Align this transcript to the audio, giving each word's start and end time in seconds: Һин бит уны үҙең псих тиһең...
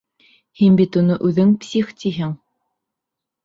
Һин 0.61 0.79
бит 0.79 0.97
уны 1.03 1.19
үҙең 1.29 1.53
псих 1.67 1.95
тиһең... 2.03 2.35